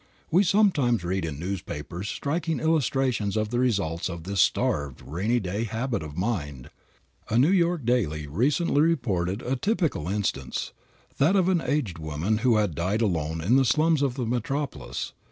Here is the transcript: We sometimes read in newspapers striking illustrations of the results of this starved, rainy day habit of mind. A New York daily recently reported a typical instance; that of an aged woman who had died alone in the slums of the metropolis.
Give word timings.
We 0.31 0.43
sometimes 0.43 1.03
read 1.03 1.25
in 1.25 1.37
newspapers 1.37 2.09
striking 2.09 2.59
illustrations 2.59 3.37
of 3.37 3.49
the 3.49 3.59
results 3.59 4.09
of 4.09 4.23
this 4.23 4.41
starved, 4.41 4.99
rainy 5.05 5.39
day 5.39 5.63
habit 5.65 6.01
of 6.01 6.17
mind. 6.17 6.71
A 7.29 7.37
New 7.37 7.51
York 7.51 7.85
daily 7.85 8.25
recently 8.25 8.81
reported 8.81 9.43
a 9.43 9.55
typical 9.55 10.07
instance; 10.09 10.73
that 11.19 11.35
of 11.35 11.49
an 11.49 11.61
aged 11.61 11.99
woman 11.99 12.39
who 12.39 12.55
had 12.57 12.73
died 12.73 13.03
alone 13.03 13.41
in 13.41 13.57
the 13.57 13.63
slums 13.63 14.01
of 14.01 14.15
the 14.15 14.25
metropolis. 14.25 15.13